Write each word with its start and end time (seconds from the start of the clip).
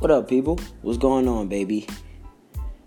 What 0.00 0.10
up, 0.10 0.30
people? 0.30 0.58
What's 0.80 0.96
going 0.96 1.28
on, 1.28 1.48
baby? 1.48 1.86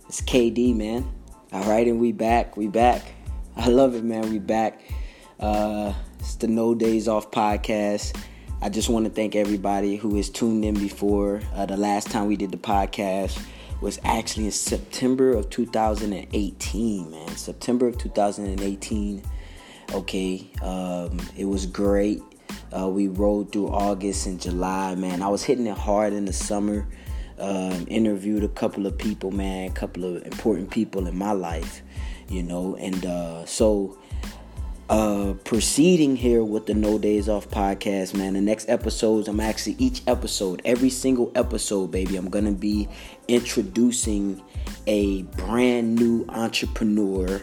It's 0.08 0.20
KD, 0.20 0.76
man. 0.76 1.08
All 1.51 1.63
right, 1.65 1.88
and 1.88 1.99
we 1.99 2.12
back. 2.12 2.58
We 2.58 2.67
back. 2.67 3.13
I 3.55 3.67
love 3.67 3.94
it, 3.94 4.04
man. 4.04 4.31
We 4.31 4.39
back. 4.39 4.81
Uh, 5.40 5.94
it's 6.18 6.33
the 6.37 6.47
No 6.47 6.73
Days 6.73 7.08
Off 7.08 7.29
podcast. 7.29 8.19
I 8.63 8.69
just 8.69 8.90
want 8.90 9.05
to 9.05 9.12
thank 9.12 9.36
everybody 9.36 9.96
who 9.96 10.15
has 10.15 10.28
tuned 10.28 10.65
in 10.65 10.73
before. 10.73 11.40
Uh, 11.54 11.68
the 11.68 11.78
last 11.78 12.10
time 12.10 12.26
we 12.26 12.36
did 12.36 12.49
the 12.49 12.58
podcast 12.58 13.40
was 13.79 14.00
actually 14.04 14.45
in 14.45 14.51
September 14.51 15.33
of 15.33 15.51
2018, 15.51 17.12
man. 17.12 17.36
September 17.36 17.90
of 17.90 18.00
2018. 18.00 19.22
Okay, 19.94 20.50
um, 20.64 21.20
it 21.38 21.45
was 21.45 21.68
great. 21.68 22.23
Uh, 22.76 22.90
we 22.90 23.08
rode 23.08 23.52
through 23.52 23.70
August 23.70 24.26
and 24.26 24.41
July, 24.41 24.95
man. 24.95 25.22
I 25.22 25.27
was 25.27 25.44
hitting 25.44 25.68
it 25.68 25.77
hard 25.77 26.13
in 26.13 26.26
the 26.26 26.34
summer. 26.34 26.88
Um, 27.38 27.86
interviewed 27.88 28.44
a 28.44 28.48
couple 28.48 28.86
of 28.86 28.98
people, 28.98 29.32
man, 29.32 29.70
a 29.70 29.73
couple 29.73 30.05
of 30.05 30.23
important 30.26 30.72
people 30.72 31.08
in 31.08 31.18
my 31.18 31.32
life, 31.32 31.82
you 32.30 32.44
know, 32.44 32.76
and 32.76 33.05
uh, 33.05 33.46
so 33.46 33.98
uh 34.90 35.34
proceeding 35.46 36.16
here 36.16 36.44
with 36.44 36.66
the 36.66 36.73
no 36.73 36.99
days 36.99 37.30
off 37.30 37.49
podcast 37.49 38.13
man 38.13 38.34
the 38.34 38.41
next 38.41 38.68
episodes 38.68 39.30
i'm 39.30 39.40
actually 39.40 39.77
each 39.80 40.02
episode 40.08 40.62
every 40.66 40.90
single 40.90 41.32
episode 41.35 41.90
baby 41.90 42.18
i'm 42.18 42.30
gonna 42.30 42.52
be 42.52 42.90
introducing 43.30 44.41
a 44.85 45.21
brand 45.24 45.96
new 45.96 46.26
entrepreneur 46.27 47.41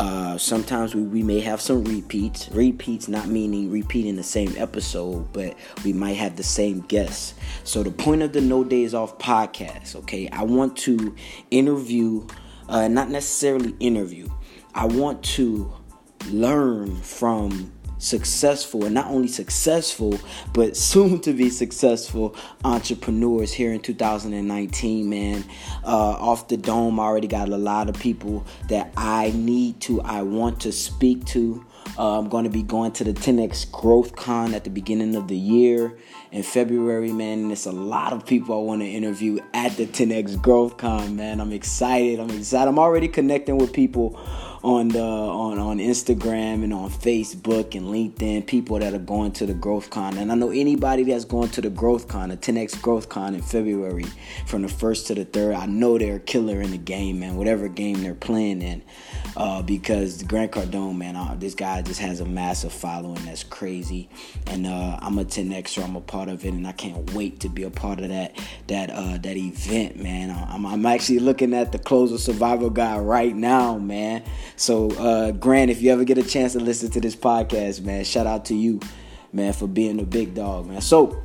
uh, 0.00 0.38
sometimes 0.38 0.94
we, 0.94 1.02
we 1.02 1.22
may 1.22 1.40
have 1.40 1.60
some 1.60 1.84
repeats. 1.84 2.48
Repeats 2.52 3.06
not 3.06 3.28
meaning 3.28 3.70
repeating 3.70 4.16
the 4.16 4.22
same 4.22 4.54
episode, 4.56 5.30
but 5.34 5.54
we 5.84 5.92
might 5.92 6.14
have 6.14 6.36
the 6.36 6.42
same 6.42 6.80
guests. 6.80 7.34
So 7.64 7.82
the 7.82 7.90
point 7.90 8.22
of 8.22 8.32
the 8.32 8.40
No 8.40 8.64
Days 8.64 8.94
Off 8.94 9.18
podcast, 9.18 9.94
okay, 9.96 10.26
I 10.30 10.44
want 10.44 10.74
to 10.78 11.14
interview, 11.50 12.26
uh, 12.66 12.88
not 12.88 13.10
necessarily 13.10 13.74
interview. 13.78 14.26
I 14.74 14.86
want 14.86 15.22
to 15.34 15.70
learn 16.30 16.96
from 17.02 17.70
successful 18.00 18.84
and 18.84 18.94
not 18.94 19.06
only 19.06 19.28
successful 19.28 20.18
but 20.52 20.76
soon 20.90 21.20
to 21.20 21.32
be 21.32 21.50
successful 21.50 22.34
entrepreneurs 22.64 23.52
here 23.52 23.72
in 23.72 23.80
2019 23.80 25.08
man. 25.08 25.44
Uh, 25.84 25.88
off 25.88 26.48
the 26.48 26.56
dome 26.56 26.98
I 26.98 27.04
already 27.04 27.28
got 27.28 27.48
a 27.48 27.56
lot 27.56 27.88
of 27.88 27.98
people 27.98 28.44
that 28.68 28.92
i 28.96 29.32
need 29.34 29.80
to 29.82 30.00
i 30.02 30.22
want 30.22 30.60
to 30.60 30.72
speak 30.72 31.24
to. 31.26 31.64
Uh, 31.98 32.18
i'm 32.18 32.28
going 32.28 32.44
to 32.44 32.50
be 32.50 32.62
going 32.62 32.92
to 32.92 33.04
the 33.04 33.12
10x 33.12 33.70
growth 33.70 34.16
con 34.16 34.54
at 34.54 34.64
the 34.64 34.70
beginning 34.70 35.14
of 35.16 35.28
the 35.28 35.36
year 35.36 35.96
in 36.32 36.42
february 36.42 37.12
man 37.12 37.40
and 37.40 37.52
it's 37.52 37.66
a 37.66 37.72
lot 37.72 38.12
of 38.12 38.24
people 38.24 38.56
i 38.56 38.62
want 38.62 38.80
to 38.80 38.86
interview 38.86 39.38
at 39.54 39.76
the 39.76 39.86
10x 39.86 40.40
growth 40.40 40.76
con 40.76 41.16
man. 41.16 41.40
I'm 41.40 41.52
excited 41.52 42.20
i'm 42.20 42.30
excited. 42.30 42.68
I'm 42.68 42.78
already 42.78 43.08
connecting 43.08 43.58
with 43.58 43.72
people 43.72 44.18
on 44.62 44.88
the 44.88 45.02
on 45.02 45.58
on 45.58 45.78
Instagram 45.78 46.62
and 46.62 46.72
on 46.72 46.90
Facebook 46.90 47.74
and 47.74 47.86
LinkedIn, 47.86 48.46
people 48.46 48.78
that 48.78 48.92
are 48.92 48.98
going 48.98 49.32
to 49.32 49.46
the 49.46 49.54
Growth 49.54 49.88
Con. 49.90 50.18
And 50.18 50.30
I 50.30 50.34
know 50.34 50.50
anybody 50.50 51.04
that's 51.04 51.24
going 51.24 51.48
to 51.50 51.60
the 51.62 51.70
Growth 51.70 52.08
Con, 52.08 52.28
the 52.28 52.36
10X 52.36 52.80
Growth 52.82 53.08
Con 53.08 53.34
in 53.34 53.42
February, 53.42 54.04
from 54.46 54.62
the 54.62 54.68
first 54.68 55.06
to 55.06 55.14
the 55.14 55.24
third, 55.24 55.54
I 55.54 55.66
know 55.66 55.96
they're 55.96 56.16
a 56.16 56.20
killer 56.20 56.60
in 56.60 56.72
the 56.72 56.78
game, 56.78 57.20
man. 57.20 57.36
Whatever 57.36 57.68
game 57.68 58.02
they're 58.02 58.14
playing 58.14 58.60
in, 58.60 58.82
uh, 59.36 59.62
because 59.62 60.22
Grant 60.24 60.52
Cardone, 60.52 60.96
man, 60.96 61.16
uh, 61.16 61.36
this 61.38 61.54
guy 61.54 61.80
just 61.80 62.00
has 62.00 62.20
a 62.20 62.26
massive 62.26 62.72
following 62.72 63.24
that's 63.24 63.44
crazy. 63.44 64.10
And 64.46 64.66
uh, 64.66 64.98
I'm 65.00 65.18
a 65.18 65.24
10Xer, 65.24 65.82
I'm 65.82 65.96
a 65.96 66.00
part 66.00 66.28
of 66.28 66.44
it, 66.44 66.52
and 66.52 66.66
I 66.66 66.72
can't 66.72 67.14
wait 67.14 67.40
to 67.40 67.48
be 67.48 67.62
a 67.62 67.70
part 67.70 68.00
of 68.00 68.08
that 68.08 68.36
that 68.66 68.90
uh, 68.90 69.16
that 69.18 69.36
event, 69.36 69.96
man. 69.96 70.30
I'm, 70.30 70.66
I'm 70.66 70.84
actually 70.84 71.20
looking 71.20 71.54
at 71.54 71.72
the 71.72 71.78
Closer's 71.78 72.24
Survival 72.24 72.70
Guide 72.70 73.00
right 73.00 73.34
now, 73.34 73.78
man. 73.78 74.22
So, 74.60 74.90
uh, 74.98 75.30
Grant, 75.30 75.70
if 75.70 75.80
you 75.80 75.90
ever 75.90 76.04
get 76.04 76.18
a 76.18 76.22
chance 76.22 76.52
to 76.52 76.60
listen 76.60 76.90
to 76.90 77.00
this 77.00 77.16
podcast, 77.16 77.80
man, 77.80 78.04
shout 78.04 78.26
out 78.26 78.44
to 78.44 78.54
you, 78.54 78.78
man, 79.32 79.54
for 79.54 79.66
being 79.66 79.98
a 80.00 80.04
big 80.04 80.34
dog, 80.34 80.66
man. 80.66 80.82
So, 80.82 81.22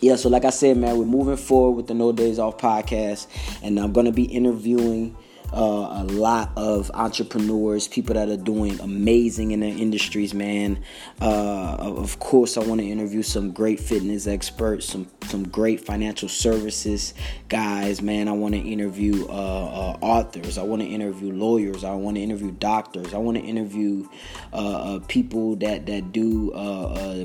yeah, 0.00 0.16
so 0.16 0.28
like 0.28 0.44
I 0.44 0.50
said, 0.50 0.76
man, 0.76 0.98
we're 0.98 1.04
moving 1.04 1.36
forward 1.36 1.76
with 1.76 1.86
the 1.86 1.94
No 1.94 2.10
Days 2.10 2.40
Off 2.40 2.58
podcast, 2.58 3.28
and 3.62 3.78
I'm 3.78 3.92
gonna 3.92 4.10
be 4.10 4.24
interviewing 4.24 5.16
uh, 5.54 6.02
a 6.02 6.04
lot 6.04 6.50
of 6.56 6.90
entrepreneurs, 6.94 7.88
people 7.88 8.14
that 8.14 8.28
are 8.28 8.36
doing 8.36 8.80
amazing 8.80 9.52
in 9.52 9.60
their 9.60 9.76
industries, 9.76 10.34
man. 10.34 10.82
Uh, 11.20 11.76
of 11.78 12.18
course, 12.18 12.56
I 12.56 12.64
want 12.64 12.80
to 12.80 12.86
interview 12.86 13.22
some 13.22 13.52
great 13.52 13.80
fitness 13.80 14.26
experts, 14.26 14.86
some 14.86 15.08
some 15.26 15.48
great 15.48 15.80
financial 15.80 16.28
services 16.28 17.14
guys, 17.48 18.02
man. 18.02 18.28
I 18.28 18.32
want 18.32 18.54
to 18.54 18.60
interview 18.60 19.26
uh, 19.28 19.32
uh, 19.32 19.98
authors. 20.00 20.58
I 20.58 20.62
want 20.62 20.82
to 20.82 20.88
interview 20.88 21.32
lawyers. 21.32 21.84
I 21.84 21.94
want 21.94 22.16
to 22.16 22.22
interview 22.22 22.50
doctors. 22.50 23.14
I 23.14 23.18
want 23.18 23.36
to 23.38 23.42
interview 23.42 24.08
uh, 24.52 24.56
uh, 24.96 25.00
people 25.08 25.56
that 25.56 25.86
that 25.86 26.12
do 26.12 26.50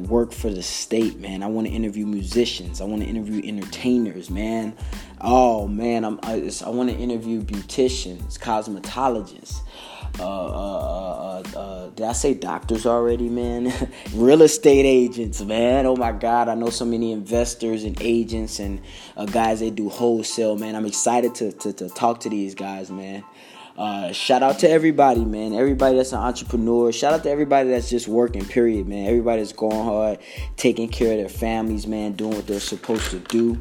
work 0.08 0.32
for 0.32 0.50
the 0.50 0.64
state, 0.64 1.20
man. 1.20 1.44
I 1.44 1.48
want 1.48 1.68
to 1.68 1.74
interview 1.74 2.06
musicians. 2.06 2.82
I 2.82 2.86
want 2.86 3.02
to 3.02 3.08
interview 3.08 3.42
entertainers, 3.44 4.30
man. 4.30 4.76
Oh 5.22 5.68
man, 5.68 6.06
I'm, 6.06 6.20
I, 6.24 6.50
I 6.66 6.70
want 6.70 6.90
to 6.90 6.96
interview 6.96 7.42
beauticians, 7.42 8.40
cosmetologists. 8.40 9.62
Uh, 10.18 10.24
uh, 10.24 11.44
uh, 11.56 11.58
uh, 11.58 11.90
did 11.90 12.06
I 12.06 12.14
say 12.14 12.34
doctors 12.34 12.86
already, 12.86 13.30
man? 13.30 13.72
Real 14.14 14.42
estate 14.42 14.86
agents, 14.86 15.42
man. 15.42 15.86
Oh 15.86 15.96
my 15.96 16.14
God, 16.14 16.48
I 16.48 16.56
know 16.56 16.70
so 16.70 16.86
many 16.86 17.12
investors 17.12 17.84
and 17.84 18.02
agents 18.02 18.60
and 18.60 18.82
uh, 19.18 19.26
guys 19.26 19.60
that 19.60 19.76
do 19.76 19.90
wholesale, 19.90 20.58
man. 20.58 20.76
I'm 20.76 20.86
excited 20.86 21.36
to, 21.36 21.52
to, 21.52 21.74
to 21.74 21.90
talk 21.90 22.22
to 22.22 22.30
these 22.30 22.56
guys, 22.56 22.90
man. 22.90 23.24
Uh, 23.78 24.12
shout 24.12 24.44
out 24.44 24.60
to 24.60 24.70
everybody, 24.70 25.24
man. 25.24 25.54
Everybody 25.54 25.96
that's 25.98 26.12
an 26.12 26.20
entrepreneur. 26.20 26.92
Shout 26.92 27.14
out 27.14 27.24
to 27.24 27.30
everybody 27.30 27.70
that's 27.70 27.90
just 27.90 28.10
working, 28.10 28.44
period, 28.46 28.88
man. 28.88 29.08
Everybody 29.08 29.42
that's 29.42 29.54
going 29.54 29.84
hard, 29.86 30.20
taking 30.58 30.90
care 30.90 31.12
of 31.14 31.18
their 31.18 31.30
families, 31.30 31.88
man, 31.88 32.14
doing 32.14 32.36
what 32.36 32.48
they're 32.48 32.60
supposed 32.60 33.10
to 33.12 33.20
do. 33.20 33.58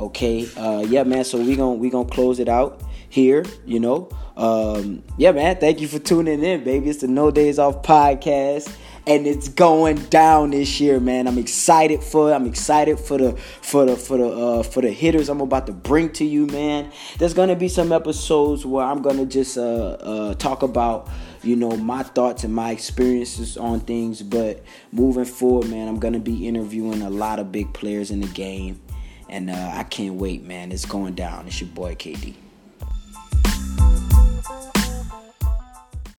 Okay, 0.00 0.48
uh, 0.56 0.80
yeah, 0.88 1.02
man. 1.02 1.24
So 1.24 1.36
we 1.36 1.56
gonna 1.56 1.74
we 1.74 1.90
gonna 1.90 2.08
close 2.08 2.38
it 2.38 2.48
out 2.48 2.80
here. 3.10 3.44
You 3.66 3.80
know, 3.80 4.08
um, 4.34 5.02
yeah, 5.18 5.30
man. 5.32 5.56
Thank 5.56 5.82
you 5.82 5.88
for 5.88 5.98
tuning 5.98 6.42
in, 6.42 6.64
baby. 6.64 6.88
It's 6.88 7.00
the 7.00 7.08
No 7.08 7.30
Days 7.30 7.58
Off 7.58 7.82
podcast, 7.82 8.74
and 9.06 9.26
it's 9.26 9.50
going 9.50 9.96
down 10.06 10.52
this 10.52 10.80
year, 10.80 11.00
man. 11.00 11.28
I'm 11.28 11.36
excited 11.36 12.02
for. 12.02 12.30
It. 12.30 12.34
I'm 12.34 12.46
excited 12.46 12.98
for 12.98 13.18
the 13.18 13.36
for 13.36 13.84
the 13.84 13.94
for 13.94 14.16
the 14.16 14.28
uh, 14.28 14.62
for 14.62 14.80
the 14.80 14.90
hitters 14.90 15.28
I'm 15.28 15.42
about 15.42 15.66
to 15.66 15.72
bring 15.72 16.10
to 16.12 16.24
you, 16.24 16.46
man. 16.46 16.90
There's 17.18 17.34
gonna 17.34 17.56
be 17.56 17.68
some 17.68 17.92
episodes 17.92 18.64
where 18.64 18.86
I'm 18.86 19.02
gonna 19.02 19.26
just 19.26 19.58
uh, 19.58 19.98
uh, 20.00 20.34
talk 20.36 20.62
about 20.62 21.10
you 21.42 21.56
know 21.56 21.76
my 21.76 22.02
thoughts 22.02 22.42
and 22.44 22.54
my 22.54 22.70
experiences 22.70 23.56
on 23.56 23.80
things 23.80 24.22
but 24.22 24.62
moving 24.92 25.24
forward 25.24 25.70
man 25.70 25.88
i'm 25.88 25.98
gonna 25.98 26.18
be 26.18 26.46
interviewing 26.46 27.00
a 27.00 27.08
lot 27.08 27.38
of 27.38 27.50
big 27.50 27.72
players 27.72 28.10
in 28.10 28.20
the 28.20 28.26
game 28.28 28.78
and 29.30 29.50
uh, 29.50 29.72
I 29.74 29.84
can't 29.84 30.14
wait, 30.14 30.44
man. 30.44 30.72
It's 30.72 30.84
going 30.84 31.14
down. 31.14 31.46
It's 31.46 31.60
your 31.60 31.70
boy 31.70 31.94
KD. 31.94 32.34